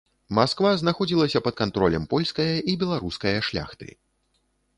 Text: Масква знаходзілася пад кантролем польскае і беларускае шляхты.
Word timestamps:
Масква 0.37 0.69
знаходзілася 0.81 1.41
пад 1.47 1.55
кантролем 1.61 2.07
польскае 2.15 2.49
і 2.75 2.75
беларускае 2.85 3.37
шляхты. 3.51 3.87